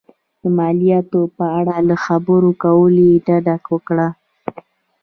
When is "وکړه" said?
3.73-4.07